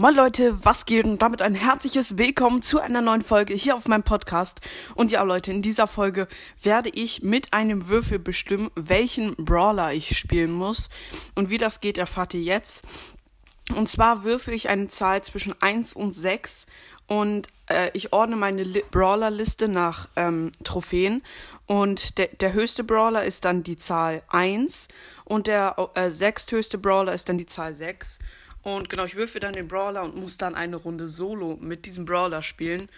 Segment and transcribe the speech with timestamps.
[0.00, 3.86] Moin Leute, was geht und damit ein herzliches Willkommen zu einer neuen Folge hier auf
[3.86, 4.62] meinem Podcast.
[4.94, 6.26] Und ja Leute, in dieser Folge
[6.62, 10.88] werde ich mit einem Würfel bestimmen, welchen Brawler ich spielen muss.
[11.34, 12.82] Und wie das geht, erfahrt ihr jetzt.
[13.76, 16.64] Und zwar würfe ich eine Zahl zwischen 1 und 6
[17.06, 21.22] und äh, ich ordne meine Brawler-Liste nach ähm, Trophäen.
[21.66, 24.88] Und der, der höchste Brawler ist dann die Zahl 1
[25.26, 28.18] und der äh, sechsthöchste Brawler ist dann die Zahl 6.
[28.62, 32.04] Und genau, ich würfe dann den Brawler und muss dann eine Runde Solo mit diesem
[32.04, 32.88] Brawler spielen.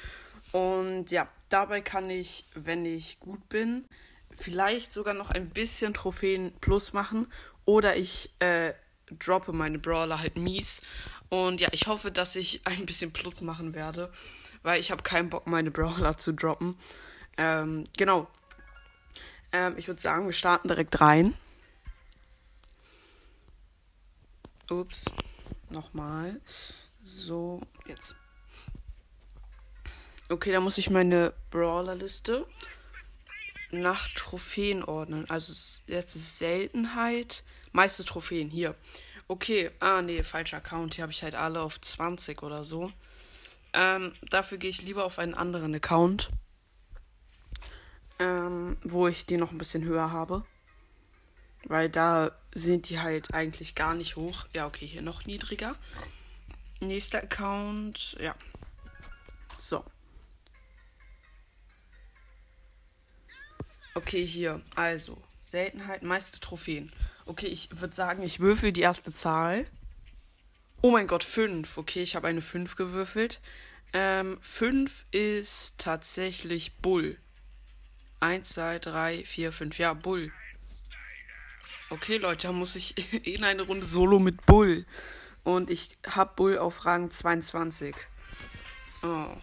[0.50, 3.84] Und ja, dabei kann ich, wenn ich gut bin,
[4.30, 7.30] vielleicht sogar noch ein bisschen Trophäen plus machen.
[7.64, 8.72] Oder ich äh,
[9.18, 10.82] droppe meine Brawler halt mies.
[11.28, 14.12] Und ja, ich hoffe, dass ich ein bisschen plus machen werde.
[14.62, 16.76] Weil ich habe keinen Bock, meine Brawler zu droppen.
[17.36, 18.28] Ähm, genau.
[19.52, 21.34] Ähm, ich würde sagen, wir starten direkt rein.
[24.70, 25.04] Ups
[25.72, 26.40] nochmal.
[27.00, 28.14] So, jetzt.
[30.28, 32.46] Okay, da muss ich meine Brawler-Liste
[33.72, 35.28] nach Trophäen ordnen.
[35.28, 35.52] Also
[35.86, 37.42] jetzt ist Seltenheit.
[37.72, 38.74] Meiste Trophäen hier.
[39.28, 40.94] Okay, ah nee, falscher Account.
[40.94, 42.92] Hier habe ich halt alle auf 20 oder so.
[43.72, 46.30] Ähm, dafür gehe ich lieber auf einen anderen Account.
[48.18, 50.44] Ähm, wo ich die noch ein bisschen höher habe.
[51.66, 54.46] Weil da sind die halt eigentlich gar nicht hoch.
[54.52, 55.76] Ja, okay, hier noch niedriger.
[56.80, 58.34] Nächster Account, ja.
[59.58, 59.84] So.
[63.94, 64.60] Okay, hier.
[64.74, 66.90] Also, Seltenheit, meiste Trophäen.
[67.26, 69.66] Okay, ich würde sagen, ich würfel die erste Zahl.
[70.80, 71.78] Oh mein Gott, 5.
[71.78, 73.40] Okay, ich habe eine 5 gewürfelt.
[73.92, 77.18] Ähm, 5 ist tatsächlich Bull.
[78.20, 79.78] 1, 2, 3, 4, 5.
[79.78, 80.32] Ja, Bull.
[81.92, 82.94] Okay, Leute, da muss ich
[83.26, 84.86] in eine Runde Solo mit Bull.
[85.44, 87.94] Und ich hab Bull auf Rang 22.
[89.02, 89.36] Oh.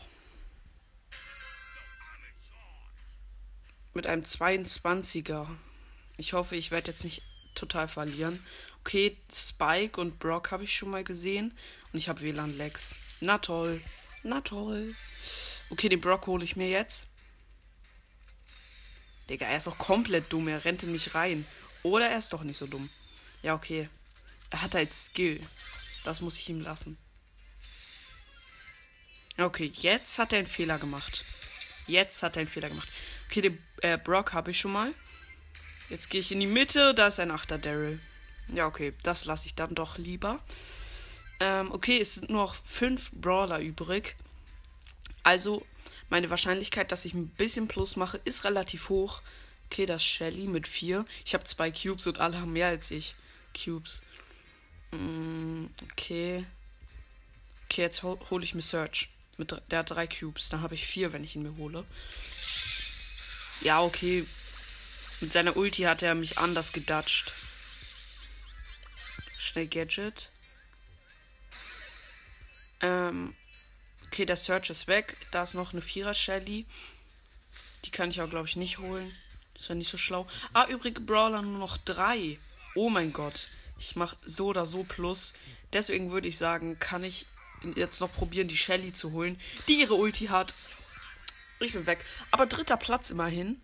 [3.93, 5.45] Mit einem 22er.
[6.17, 7.21] Ich hoffe, ich werde jetzt nicht
[7.53, 8.43] total verlieren.
[8.79, 11.55] Okay, Spike und Brock habe ich schon mal gesehen.
[11.93, 12.95] Und ich habe WLAN-Lex.
[13.19, 13.79] Na toll.
[14.23, 14.95] Na toll.
[15.69, 17.09] Okay, den Brock hole ich mir jetzt.
[19.29, 20.47] Digga, er ist auch komplett dumm.
[20.47, 21.45] Er rennt in mich rein.
[21.83, 22.89] Oder er ist doch nicht so dumm.
[23.41, 23.89] Ja, okay.
[24.49, 25.41] Er hat halt Skill.
[26.03, 26.97] Das muss ich ihm lassen.
[29.37, 31.23] Okay, jetzt hat er einen Fehler gemacht.
[31.87, 32.89] Jetzt hat er einen Fehler gemacht.
[33.27, 34.93] Okay, den äh, Brock habe ich schon mal.
[35.89, 36.93] Jetzt gehe ich in die Mitte.
[36.93, 37.99] Da ist ein Achter Daryl.
[38.49, 38.93] Ja, okay.
[39.03, 40.43] Das lasse ich dann doch lieber.
[41.39, 44.17] Ähm, okay, es sind nur noch fünf Brawler übrig.
[45.23, 45.65] Also,
[46.09, 49.21] meine Wahrscheinlichkeit, dass ich ein bisschen Plus mache, ist relativ hoch.
[49.71, 51.05] Okay, das Shelly mit vier.
[51.25, 53.15] Ich habe zwei Cubes und alle haben mehr als ich.
[53.53, 54.01] Cubes.
[54.91, 56.45] Mm, okay.
[57.65, 59.09] Okay, jetzt hol, hole ich mir Search.
[59.37, 60.49] Mit, der hat drei Cubes.
[60.49, 61.85] Dann habe ich vier, wenn ich ihn mir hole.
[63.61, 64.25] Ja, okay.
[65.21, 67.33] Mit seiner Ulti hat er mich anders gedatscht.
[69.37, 70.31] Schnell Gadget.
[72.81, 73.35] Ähm,
[74.07, 75.15] okay, der Search ist weg.
[75.29, 76.65] Da ist noch eine Vierer Shelly.
[77.85, 79.15] Die kann ich auch, glaube ich, nicht holen.
[79.59, 80.25] Das wäre nicht so schlau.
[80.53, 82.39] Ah, übrige Brawler nur noch drei.
[82.75, 83.49] Oh mein Gott.
[83.77, 85.33] Ich mache so oder so plus.
[85.73, 87.25] Deswegen würde ich sagen, kann ich
[87.75, 89.37] jetzt noch probieren, die Shelly zu holen,
[89.67, 90.55] die ihre Ulti hat.
[91.59, 92.05] Ich bin weg.
[92.31, 93.61] Aber dritter Platz immerhin.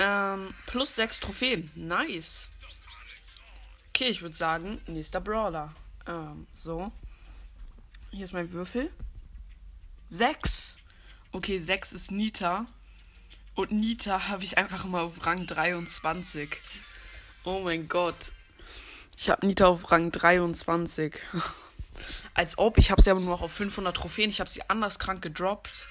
[0.00, 1.70] Ähm, plus sechs Trophäen.
[1.76, 2.50] Nice.
[3.90, 5.76] Okay, ich würde sagen, nächster Brawler.
[6.08, 6.90] Ähm, so.
[8.10, 8.90] Hier ist mein Würfel.
[10.08, 10.76] Sechs.
[11.30, 12.66] Okay, sechs ist Nita.
[13.54, 16.60] Und Nita habe ich einfach mal auf Rang 23.
[17.44, 18.32] Oh mein Gott.
[19.16, 21.14] Ich habe Nita auf Rang 23.
[22.34, 24.30] Als ob, ich habe sie aber nur noch auf 500 Trophäen.
[24.30, 25.86] Ich habe sie anders krank gedroppt.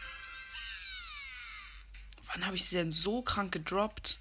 [2.33, 4.19] Wann habe ich sie denn so krank gedroppt?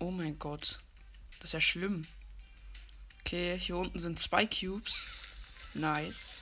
[0.00, 0.80] Oh mein Gott.
[1.38, 2.08] Das ist ja schlimm.
[3.20, 5.06] Okay, hier unten sind zwei Cubes.
[5.74, 6.38] Nice.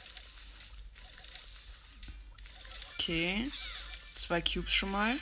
[2.94, 3.50] Okay.
[4.14, 5.16] Zwei Cubes schon mal.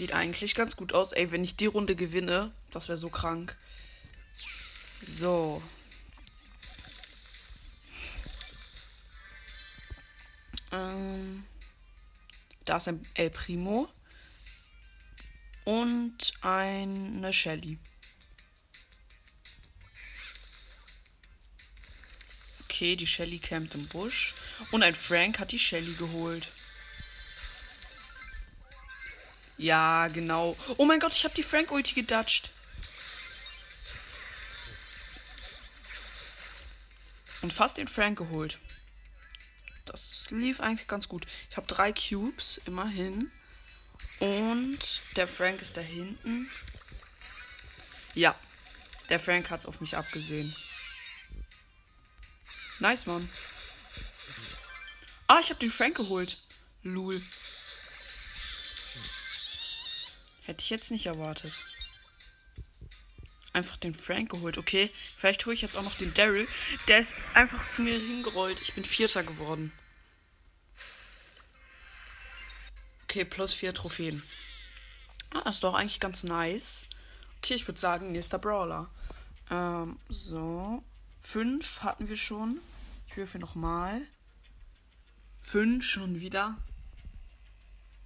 [0.00, 1.12] Sieht eigentlich ganz gut aus.
[1.12, 3.54] Ey, wenn ich die Runde gewinne, das wäre so krank.
[5.06, 5.62] So.
[10.72, 11.44] Ähm,
[12.64, 13.90] da ist ein El Primo.
[15.66, 17.76] Und eine Shelly.
[22.64, 24.34] Okay, die Shelly campt im Busch.
[24.70, 26.50] Und ein Frank hat die Shelly geholt.
[29.60, 30.56] Ja, genau.
[30.78, 32.50] Oh mein Gott, ich habe die Frank-Ulti gedatscht.
[37.42, 38.58] Und fast den Frank geholt.
[39.84, 41.26] Das lief eigentlich ganz gut.
[41.50, 43.30] Ich habe drei Cubes, immerhin.
[44.18, 46.50] Und der Frank ist da hinten.
[48.14, 48.34] Ja,
[49.10, 50.56] der Frank hat's auf mich abgesehen.
[52.78, 53.28] Nice, Mann.
[55.26, 56.38] Ah, ich habe den Frank geholt.
[56.82, 57.22] Lul.
[60.50, 61.52] Hätte ich jetzt nicht erwartet.
[63.52, 64.58] Einfach den Frank geholt.
[64.58, 66.48] Okay, vielleicht hole ich jetzt auch noch den Daryl.
[66.88, 68.60] Der ist einfach zu mir hingerollt.
[68.60, 69.70] Ich bin Vierter geworden.
[73.04, 74.24] Okay, plus vier Trophäen.
[75.32, 76.84] Ah, ist doch eigentlich ganz nice.
[77.36, 78.90] Okay, ich würde sagen, nächster Brawler.
[79.52, 80.82] Ähm, so.
[81.22, 82.58] Fünf hatten wir schon.
[83.06, 84.02] Ich würfe nochmal.
[85.42, 86.56] Fünf schon wieder.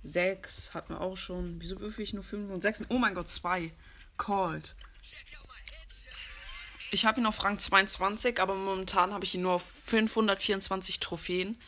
[0.04, 1.56] Sechs hatten wir auch schon.
[1.60, 2.84] Wieso würfe ich nur fünf und sechs?
[2.90, 3.72] Oh mein Gott, zwei.
[4.18, 4.76] Called.
[6.90, 11.58] Ich habe ihn auf Rang 22, aber momentan habe ich ihn nur auf 524 Trophäen.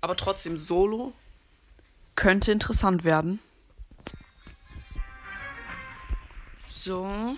[0.00, 1.12] Aber trotzdem solo.
[2.14, 3.40] Könnte interessant werden.
[6.68, 7.36] So.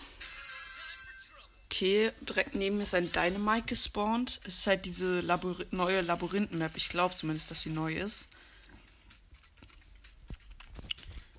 [1.65, 4.41] Okay, direkt neben mir ist ein Dynamite gespawnt.
[4.45, 6.77] Es ist halt diese Labor neue Labyrinthen-Map.
[6.77, 8.29] Ich glaube zumindest, dass sie neu ist.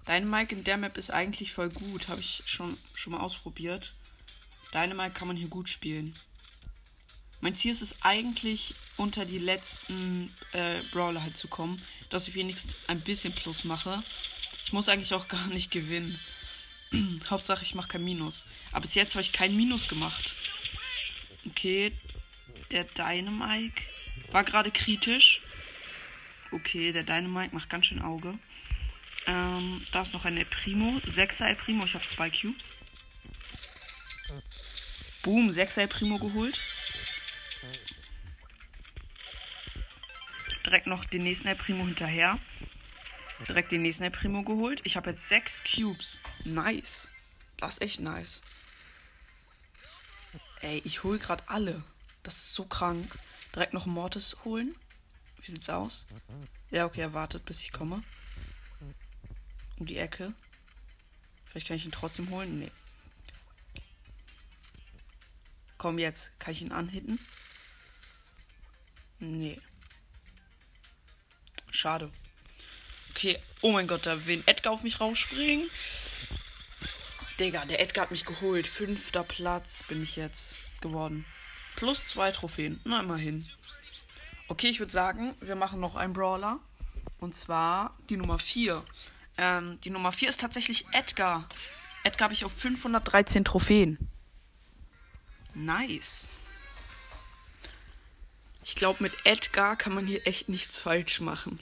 [0.08, 2.08] Dynamite in der Map ist eigentlich voll gut.
[2.08, 3.94] Habe ich schon, schon mal ausprobiert.
[4.74, 6.18] Dynamite kann man hier gut spielen.
[7.42, 12.34] Mein Ziel ist es eigentlich, unter die letzten äh, Brawler halt zu kommen, dass ich
[12.34, 14.04] wenigstens ein bisschen Plus mache.
[14.66, 16.20] Ich muss eigentlich auch gar nicht gewinnen.
[17.30, 18.46] Hauptsache, ich mache kein Minus.
[18.72, 20.36] Aber bis jetzt habe ich kein Minus gemacht.
[21.46, 21.92] Okay,
[22.72, 23.82] der Dynamite
[24.32, 25.42] war gerade kritisch.
[26.52, 28.40] Okay, der Dynamite macht ganz schön Auge.
[29.28, 31.00] Ähm, da ist noch ein El Primo.
[31.06, 31.84] 6er El Primo.
[31.84, 32.72] Ich habe zwei Cubes.
[35.22, 36.62] Boom, 6er El Primo geholt.
[40.66, 42.40] Direkt noch den nächsten El Primo hinterher.
[43.48, 44.80] Direkt den nächsten El Primo geholt.
[44.86, 46.22] Ich habe jetzt sechs Cubes.
[46.46, 47.12] Nice.
[47.58, 48.42] Das ist echt nice.
[50.62, 51.84] Ey, ich hole gerade alle.
[52.24, 53.20] Das ist so krank.
[53.54, 54.74] Direkt noch Mortis holen.
[55.42, 56.06] Wie sieht's aus?
[56.72, 58.04] Ja, okay, er wartet, bis ich komme
[59.80, 60.34] um die Ecke.
[61.46, 62.60] Vielleicht kann ich ihn trotzdem holen.
[62.60, 62.72] Nee.
[65.78, 66.32] Komm jetzt.
[66.40, 67.20] Kann ich ihn anhitten?
[69.20, 69.60] Nee.
[71.72, 72.12] Schade.
[73.12, 73.40] Okay.
[73.62, 75.70] Oh mein Gott, da will Edgar auf mich rausspringen.
[77.40, 78.68] Digga, der Edgar hat mich geholt.
[78.68, 81.26] Fünfter Platz bin ich jetzt geworden.
[81.76, 82.80] Plus zwei Trophäen.
[82.84, 83.48] Na, immerhin.
[84.48, 86.60] Okay, ich würde sagen, wir machen noch einen Brawler.
[87.20, 88.84] Und zwar die Nummer 4.
[89.38, 91.48] Ähm, die Nummer 4 ist tatsächlich Edgar.
[92.04, 93.98] Edgar habe ich auf 513 Trophäen.
[95.54, 96.40] Nice.
[98.64, 101.60] Ich glaube, mit Edgar kann man hier echt nichts falsch machen.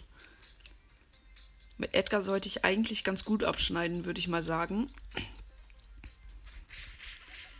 [1.77, 4.89] Mit Edgar sollte ich eigentlich ganz gut abschneiden, würde ich mal sagen.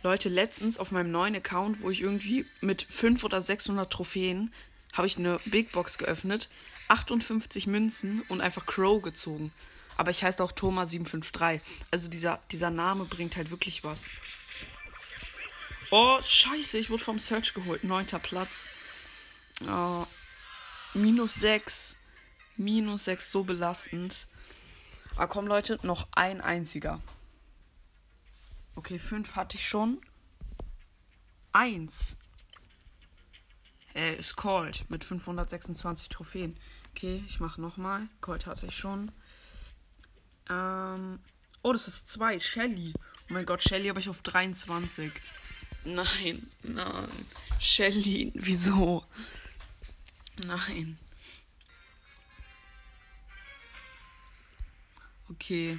[0.02, 4.52] Leute, letztens auf meinem neuen Account, wo ich irgendwie mit 500 oder 600 Trophäen
[4.92, 6.48] habe ich eine Big Box geöffnet,
[6.88, 9.52] 58 Münzen und einfach Crow gezogen.
[9.96, 11.60] Aber ich heiße auch Thomas753.
[11.90, 14.10] Also dieser, dieser Name bringt halt wirklich was.
[15.90, 17.84] Oh, scheiße, ich wurde vom Search geholt.
[17.84, 18.70] Neunter Platz.
[19.68, 20.06] Oh,
[20.94, 21.96] minus 6.
[22.56, 24.26] Minus 6, so belastend.
[25.14, 27.00] Aber komm, Leute, noch ein einziger.
[28.74, 30.00] Okay, fünf hatte ich schon.
[31.52, 32.16] Eins.
[33.94, 36.58] Er ist Cold mit 526 Trophäen.
[36.90, 38.08] Okay, ich mache nochmal.
[38.20, 39.10] Cold hatte ich schon.
[40.48, 41.18] Ähm,
[41.62, 42.38] oh, das ist zwei.
[42.38, 42.92] Shelly.
[43.28, 45.12] Oh mein Gott, Shelly habe ich auf 23.
[45.84, 47.08] Nein, nein.
[47.60, 49.04] Shelly, wieso?
[50.44, 50.98] Nein.
[55.28, 55.78] Okay.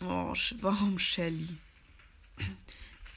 [0.00, 1.48] Oh, warum Shelly?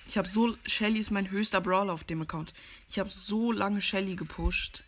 [0.08, 0.58] Ich habe so.
[0.66, 2.54] Shelly ist mein höchster Brawler auf dem Account.
[2.88, 4.84] Ich habe so lange Shelly gepusht.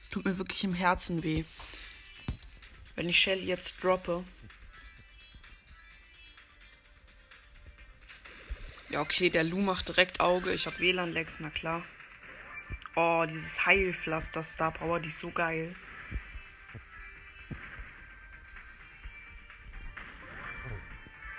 [0.00, 1.44] Es tut mir wirklich im Herzen weh.
[2.98, 4.24] Wenn ich Shelly jetzt droppe.
[8.88, 10.52] Ja, okay, der Lu macht direkt Auge.
[10.52, 11.84] Ich habe WLAN-Lex, na klar.
[12.96, 15.76] Oh, dieses Heilpflaster Star Power, die ist so geil.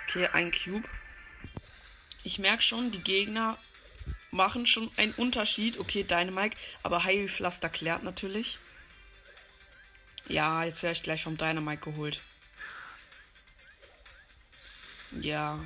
[0.08, 0.88] Okay, ein Cube.
[2.24, 3.58] Ich merke schon, die Gegner
[4.30, 5.78] machen schon einen Unterschied.
[5.78, 8.58] Okay, Dynamite, aber Heilpflaster klärt natürlich.
[10.30, 12.20] Ja, jetzt wäre ich gleich vom Dynamite geholt.
[15.20, 15.58] Ja.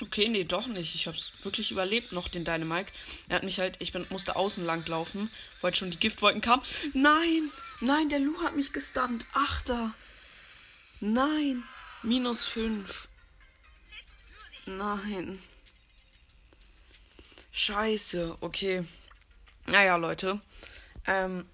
[0.00, 0.96] Okay, nee, doch nicht.
[0.96, 2.90] Ich hab's wirklich überlebt noch, den Dynamike.
[3.28, 5.30] Er hat mich halt, ich bin, musste außen lang laufen,
[5.60, 6.64] weil schon die Giftwolken kamen.
[6.92, 7.52] Nein!
[7.80, 9.26] Nein, der Lu hat mich gestunt.
[9.32, 9.94] Achter.
[10.98, 11.62] Nein.
[12.02, 13.06] Minus fünf.
[14.66, 15.40] Nein.
[17.52, 18.38] Scheiße.
[18.40, 18.84] Okay.
[19.66, 20.40] Naja, Leute.
[21.06, 21.46] Ähm,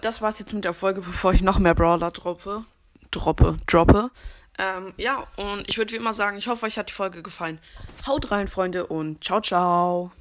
[0.00, 2.64] das war's jetzt mit der Folge, bevor ich noch mehr Brawler droppe.
[3.10, 4.10] Droppe, droppe.
[4.58, 7.60] Ähm, ja, und ich würde wie immer sagen, ich hoffe, euch hat die Folge gefallen.
[8.06, 10.12] Haut rein, Freunde, und ciao, ciao.